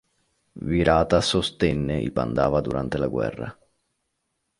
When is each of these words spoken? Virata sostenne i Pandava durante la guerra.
Virata 0.65 1.21
sostenne 1.21 1.99
i 2.01 2.09
Pandava 2.09 2.59
durante 2.59 2.97
la 2.97 3.05
guerra. 3.05 3.55